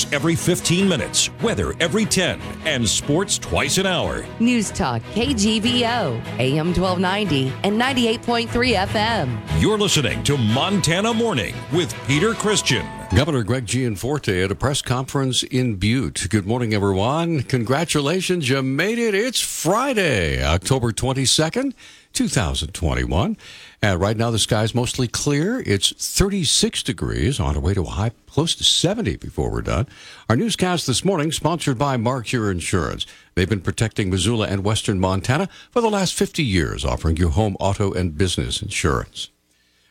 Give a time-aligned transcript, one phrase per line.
[0.00, 4.24] News every 15 minutes, weather every 10, and sports twice an hour.
[4.38, 8.48] News Talk KGVO, AM 1290 and 98.3
[8.86, 9.60] FM.
[9.60, 12.86] You're listening to Montana Morning with Peter Christian.
[13.14, 16.28] Governor Greg Gianforte at a press conference in Butte.
[16.30, 17.42] Good morning, everyone.
[17.42, 19.14] Congratulations, you made it.
[19.14, 21.74] It's Friday, October 22nd,
[22.12, 23.36] 2021.
[23.82, 25.62] And right now, the sky's mostly clear.
[25.66, 29.86] It's 36 degrees on our way to a high close to 70 before we're done.
[30.28, 33.06] Our newscast this morning, sponsored by Marcure Insurance.
[33.34, 37.56] They've been protecting Missoula and western Montana for the last 50 years, offering you home,
[37.58, 39.30] auto, and business insurance.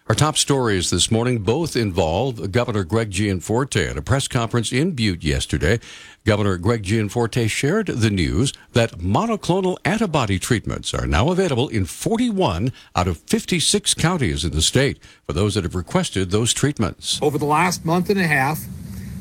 [0.10, 4.94] Our top stories this morning both involve Governor Greg Gianforte at a press conference in
[4.94, 5.80] Butte yesterday.
[6.26, 12.74] Governor Greg Gianforte shared the news that monoclonal antibody treatments are now available in 41
[12.96, 17.20] out of 56 counties in the state for those that have requested those treatments.
[17.22, 18.62] Over the last month and a half,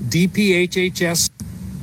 [0.08, 1.28] DPHHS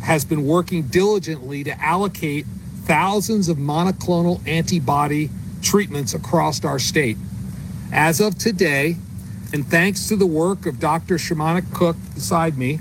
[0.01, 2.47] has been working diligently to allocate
[2.85, 5.29] thousands of monoclonal antibody
[5.61, 7.17] treatments across our state.
[7.95, 8.97] As of today,
[9.53, 11.15] and thanks to the work of Dr.
[11.15, 12.79] Shamanic Cook beside me,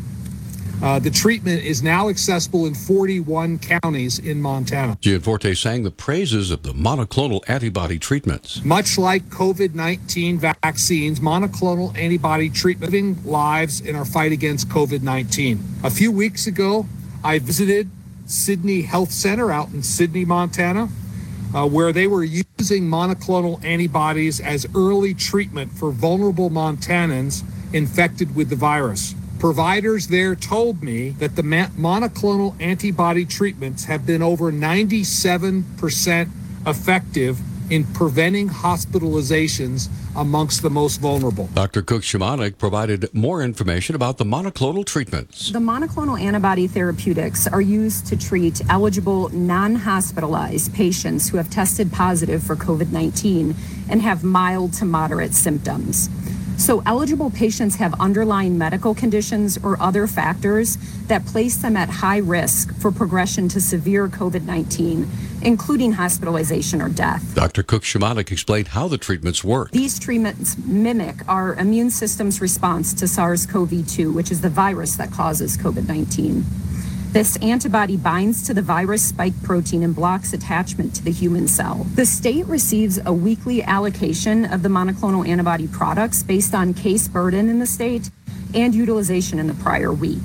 [0.82, 4.98] uh, the treatment is now accessible in 41 counties in Montana.
[5.00, 8.64] Gianforte sang the praises of the monoclonal antibody treatments.
[8.64, 15.02] Much like COVID 19 vaccines, monoclonal antibody treatment saving lives in our fight against COVID
[15.02, 15.62] 19.
[15.84, 16.86] A few weeks ago,
[17.22, 17.88] I visited
[18.26, 20.88] Sidney Health Center out in Sidney, Montana
[21.55, 28.50] uh, where they were using monoclonal antibodies as early treatment for vulnerable Montanans infected with
[28.50, 29.14] the virus.
[29.38, 36.28] Providers there told me that the monoclonal antibody treatments have been over 97%
[36.66, 37.41] effective
[37.75, 41.48] in preventing hospitalizations amongst the most vulnerable.
[41.55, 41.83] Dr.
[41.83, 45.50] Cook Shamanic provided more information about the monoclonal treatments.
[45.50, 51.92] The monoclonal antibody therapeutics are used to treat eligible non hospitalized patients who have tested
[51.92, 53.56] positive for COVID 19
[53.88, 56.09] and have mild to moderate symptoms.
[56.56, 60.78] So, eligible patients have underlying medical conditions or other factors
[61.09, 65.09] that place them at high risk for progression to severe COVID 19,
[65.42, 67.34] including hospitalization or death.
[67.34, 67.62] Dr.
[67.62, 69.72] Cook Shamanic explained how the treatments work.
[69.72, 74.97] These treatments mimic our immune system's response to SARS CoV 2, which is the virus
[74.97, 76.44] that causes COVID 19.
[77.14, 81.86] This antibody binds to the virus spike protein and blocks attachment to the human cell.
[81.94, 87.48] The state receives a weekly allocation of the monoclonal antibody products based on case burden
[87.48, 88.10] in the state
[88.53, 90.22] and utilization in the prior week.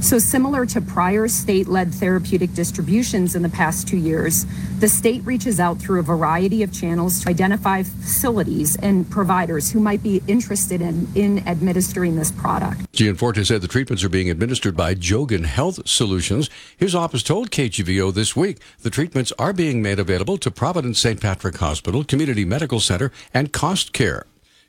[0.00, 4.46] So, similar to prior state led therapeutic distributions in the past two years,
[4.78, 9.80] the state reaches out through a variety of channels to identify facilities and providers who
[9.80, 12.90] might be interested in, in administering this product.
[12.92, 16.48] Gianforte said the treatments are being administered by Jogan Health Solutions.
[16.76, 21.20] His office told KGVO this week the treatments are being made available to Providence St.
[21.20, 24.26] Patrick Hospital, Community Medical Center, and Cost Care.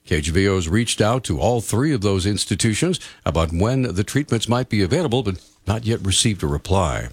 [0.09, 4.67] KGVO has reached out to all three of those institutions about when the treatments might
[4.67, 7.09] be available, but not yet received a reply.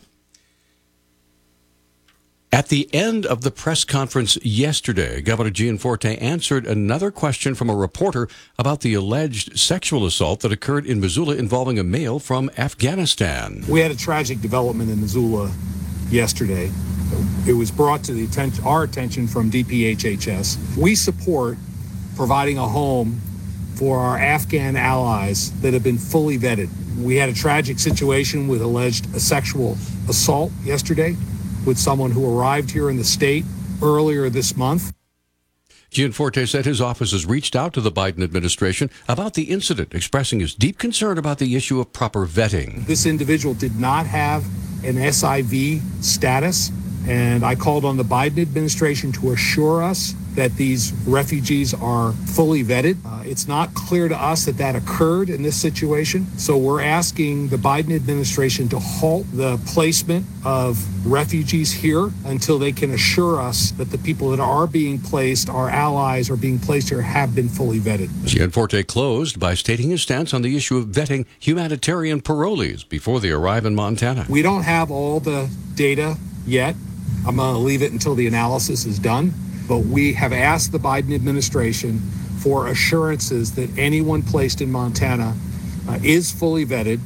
[2.50, 7.76] At the end of the press conference yesterday, Governor Gianforte answered another question from a
[7.76, 13.62] reporter about the alleged sexual assault that occurred in Missoula involving a male from Afghanistan.
[13.68, 15.52] We had a tragic development in Missoula
[16.08, 16.70] yesterday.
[17.46, 20.78] It was brought to the attention, our attention from DPHHS.
[20.78, 21.58] We support
[22.16, 23.20] providing a home
[23.76, 26.70] for our Afghan allies that have been fully vetted.
[26.98, 29.76] We had a tragic situation with alleged sexual
[30.08, 31.14] assault yesterday
[31.66, 33.44] with someone who arrived here in the state
[33.82, 34.92] earlier this month.
[35.90, 40.40] Gianforte said his office has reached out to the Biden administration about the incident, expressing
[40.40, 42.86] his deep concern about the issue of proper vetting.
[42.86, 44.44] This individual did not have
[44.84, 46.70] an SIV status,
[47.06, 52.62] and I called on the Biden administration to assure us that these refugees are fully
[52.62, 52.96] vetted.
[53.04, 56.26] Uh, it's not clear to us that that occurred in this situation.
[56.38, 62.72] So we're asking the Biden administration to halt the placement of refugees here until they
[62.72, 66.90] can assure us that the people that are being placed, our allies, are being placed
[66.90, 68.10] here, have been fully vetted.
[68.26, 73.30] Gianforte closed by stating his stance on the issue of vetting humanitarian parolees before they
[73.30, 74.26] arrive in Montana.
[74.28, 76.16] We don't have all the data
[76.46, 76.76] yet.
[77.26, 79.34] I'm going to leave it until the analysis is done.
[79.68, 81.98] But we have asked the Biden administration
[82.38, 85.34] for assurances that anyone placed in Montana
[85.88, 87.00] uh, is fully vetted,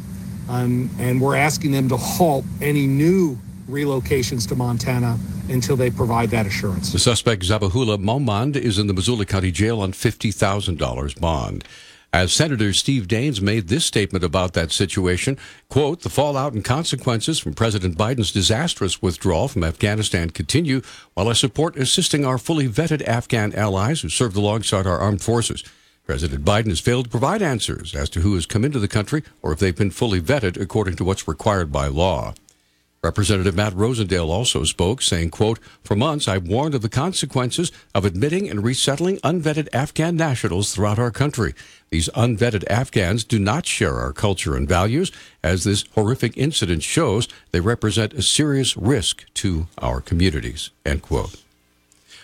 [0.48, 5.18] um, and we're asking them to halt any new relocations to Montana
[5.48, 6.92] until they provide that assurance.
[6.92, 11.64] The suspect, Zabihullah Momand, is in the Missoula County Jail on $50,000 bond.
[12.12, 17.38] As Senator Steve Daines made this statement about that situation, quote, the fallout and consequences
[17.38, 20.82] from President Biden's disastrous withdrawal from Afghanistan continue
[21.14, 25.62] while I support assisting our fully vetted Afghan allies who served alongside our armed forces.
[26.04, 29.22] President Biden has failed to provide answers as to who has come into the country
[29.42, 32.34] or if they've been fully vetted according to what's required by law.
[33.02, 38.04] Representative Matt Rosendale also spoke, saying, quote, For months, I've warned of the consequences of
[38.04, 41.54] admitting and resettling unvetted Afghan nationals throughout our country.
[41.88, 45.12] These unvetted Afghans do not share our culture and values.
[45.42, 51.36] As this horrific incident shows, they represent a serious risk to our communities, end quote.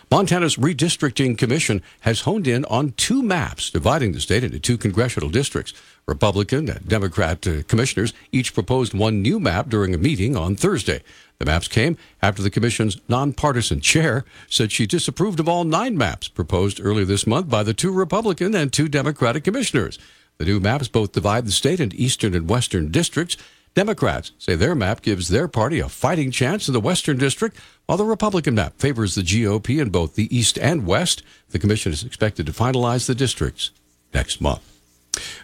[0.08, 5.28] Montana's Redistricting Commission has honed in on two maps dividing the state into two congressional
[5.28, 5.72] districts.
[6.06, 11.02] Republican and Democrat uh, commissioners each proposed one new map during a meeting on Thursday.
[11.40, 16.28] The maps came after the commission's nonpartisan chair said she disapproved of all nine maps
[16.28, 19.98] proposed earlier this month by the two Republican and two Democratic commissioners.
[20.38, 23.36] The new maps both divide the state into eastern and western districts.
[23.76, 27.98] Democrats say their map gives their party a fighting chance in the Western District, while
[27.98, 31.22] the Republican map favors the GOP in both the East and West.
[31.50, 33.72] The commission is expected to finalize the districts
[34.14, 34.62] next month.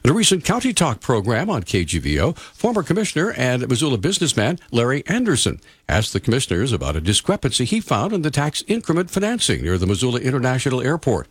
[0.02, 5.61] In a recent County Talk program on KGVO, former commissioner and Missoula businessman Larry Anderson
[5.87, 9.87] asked the commissioners about a discrepancy he found in the tax increment financing near the
[9.87, 11.28] Missoula International Airport.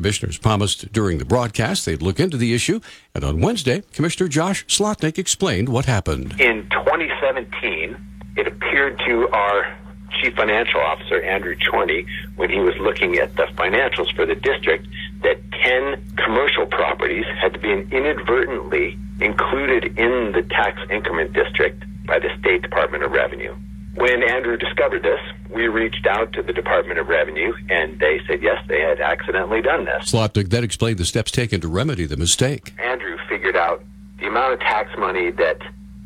[0.00, 2.80] Commissioners promised during the broadcast they'd look into the issue,
[3.14, 6.40] and on Wednesday, Commissioner Josh Slotnick explained what happened.
[6.40, 7.98] In 2017,
[8.38, 9.76] it appeared to our
[10.22, 12.06] Chief Financial Officer, Andrew Czorny,
[12.36, 14.86] when he was looking at the financials for the district,
[15.22, 22.18] that 10 commercial properties had to be inadvertently included in the tax increment district by
[22.18, 23.54] the State Department of Revenue.
[23.94, 25.20] When Andrew discovered this,
[25.52, 29.62] we reached out to the Department of Revenue, and they said yes, they had accidentally
[29.62, 30.12] done this.
[30.12, 32.72] Slotnick then explained the steps taken to remedy the mistake.
[32.78, 33.82] Andrew figured out
[34.18, 35.60] the amount of tax money that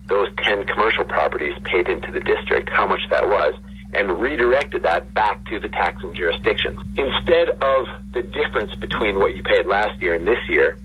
[0.06, 3.54] those 10 commercial properties paid into the district, how much that was,
[3.92, 6.78] and redirected that back to the taxing jurisdictions.
[6.96, 10.78] Instead of the difference between what you paid last year and this year,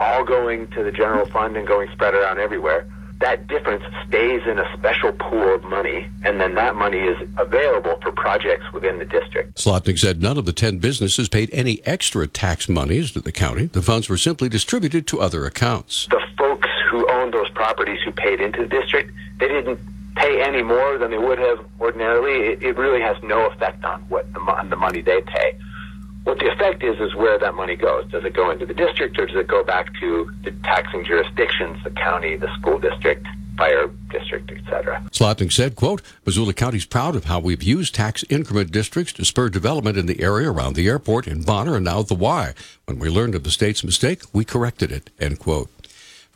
[0.00, 2.86] all going to the general fund and going spread around everywhere,
[3.20, 7.98] that difference stays in a special pool of money, and then that money is available
[8.02, 9.56] for projects within the district.
[9.56, 13.66] Slotnick said none of the 10 businesses paid any extra tax monies to the county.
[13.66, 16.06] The funds were simply distributed to other accounts.
[16.10, 19.80] The folks who owned those properties who paid into the district, they didn't
[20.16, 22.52] pay any more than they would have ordinarily.
[22.52, 25.58] It, it really has no effect on what the, on the money they pay.
[26.26, 28.10] What the effect is is where that money goes.
[28.10, 31.78] Does it go into the district or does it go back to the taxing jurisdictions,
[31.84, 33.24] the county, the school district,
[33.56, 35.02] fire district, etc.
[35.12, 39.24] Slotnick said, quote, Missoula County is proud of how we've used tax increment districts to
[39.24, 42.54] spur development in the area around the airport in Bonner and now the Y.
[42.86, 45.70] When we learned of the state's mistake, we corrected it, end quote.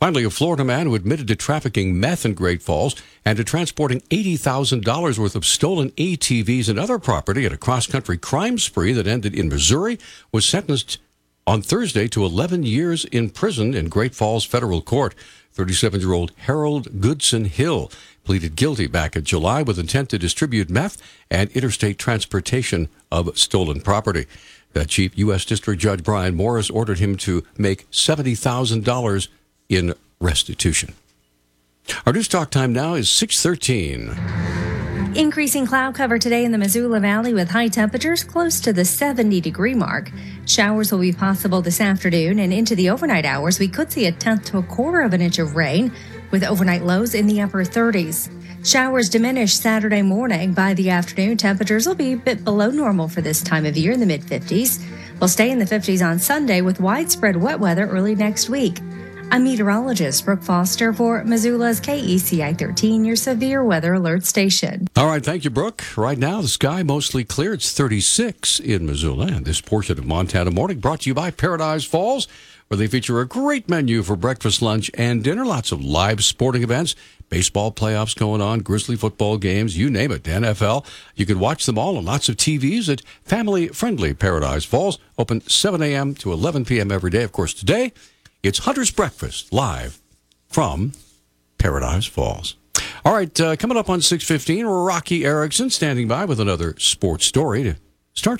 [0.01, 4.01] Finally, a Florida man who admitted to trafficking meth in Great Falls and to transporting
[4.09, 9.05] $80,000 worth of stolen ATVs and other property at a cross country crime spree that
[9.05, 9.99] ended in Missouri
[10.31, 10.97] was sentenced
[11.45, 15.13] on Thursday to 11 years in prison in Great Falls federal court.
[15.53, 17.91] 37 year old Harold Goodson Hill
[18.23, 20.97] pleaded guilty back in July with intent to distribute meth
[21.29, 24.25] and interstate transportation of stolen property.
[24.73, 25.45] That Chief U.S.
[25.45, 29.27] District Judge Brian Morris ordered him to make $70,000
[29.71, 30.93] in restitution.
[32.05, 34.15] Our news talk time now is 613.
[35.15, 39.41] Increasing cloud cover today in the Missoula Valley with high temperatures close to the 70
[39.41, 40.09] degree mark.
[40.45, 43.59] Showers will be possible this afternoon and into the overnight hours.
[43.59, 45.91] We could see a tenth to a quarter of an inch of rain
[46.31, 48.29] with overnight lows in the upper 30s.
[48.65, 50.53] Showers diminish Saturday morning.
[50.53, 53.91] By the afternoon, temperatures will be a bit below normal for this time of year
[53.91, 54.81] in the mid 50s.
[55.19, 58.79] We'll stay in the 50s on Sunday with widespread wet weather early next week.
[59.33, 64.89] I'm meteorologist Brooke Foster for Missoula's KECI 13, your severe weather alert station.
[64.97, 65.81] All right, thank you, Brooke.
[65.95, 67.53] Right now, the sky mostly clear.
[67.53, 71.85] It's 36 in Missoula, and this portion of Montana Morning brought to you by Paradise
[71.85, 72.27] Falls,
[72.67, 75.45] where they feature a great menu for breakfast, lunch, and dinner.
[75.45, 76.93] Lots of live sporting events,
[77.29, 80.85] baseball playoffs going on, Grizzly football games, you name it, NFL.
[81.15, 85.39] You can watch them all on lots of TVs at family friendly Paradise Falls, open
[85.39, 86.15] 7 a.m.
[86.15, 86.91] to 11 p.m.
[86.91, 87.23] every day.
[87.23, 87.93] Of course, today,
[88.43, 89.99] it's Hunter's Breakfast live
[90.47, 90.93] from
[91.57, 92.55] Paradise Falls.
[93.05, 97.63] All right, uh, coming up on 6:15, Rocky Erickson standing by with another sports story
[97.63, 97.75] to
[98.13, 98.39] start